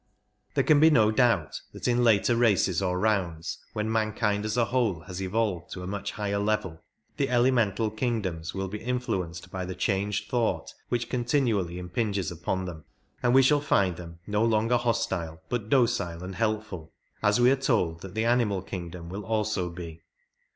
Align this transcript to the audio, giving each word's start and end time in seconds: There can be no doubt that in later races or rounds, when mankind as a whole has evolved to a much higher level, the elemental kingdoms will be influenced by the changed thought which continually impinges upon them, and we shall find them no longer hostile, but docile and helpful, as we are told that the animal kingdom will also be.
There 0.55 0.63
can 0.63 0.79
be 0.79 0.89
no 0.89 1.11
doubt 1.11 1.61
that 1.73 1.87
in 1.87 2.03
later 2.03 2.35
races 2.35 2.81
or 2.81 2.97
rounds, 2.97 3.59
when 3.73 3.91
mankind 3.91 4.45
as 4.45 4.57
a 4.57 4.65
whole 4.65 5.01
has 5.01 5.21
evolved 5.21 5.71
to 5.73 5.83
a 5.83 5.87
much 5.87 6.13
higher 6.13 6.39
level, 6.39 6.81
the 7.17 7.29
elemental 7.29 7.91
kingdoms 7.91 8.51
will 8.55 8.67
be 8.67 8.79
influenced 8.81 9.51
by 9.51 9.63
the 9.63 9.75
changed 9.75 10.27
thought 10.27 10.73
which 10.89 11.07
continually 11.07 11.77
impinges 11.77 12.31
upon 12.31 12.65
them, 12.65 12.83
and 13.21 13.35
we 13.35 13.43
shall 13.43 13.61
find 13.61 13.95
them 13.97 14.17
no 14.25 14.43
longer 14.43 14.77
hostile, 14.77 15.39
but 15.49 15.69
docile 15.69 16.23
and 16.23 16.33
helpful, 16.33 16.91
as 17.21 17.39
we 17.39 17.51
are 17.51 17.55
told 17.55 18.01
that 18.01 18.15
the 18.15 18.25
animal 18.25 18.63
kingdom 18.63 19.07
will 19.07 19.23
also 19.23 19.69
be. 19.69 20.01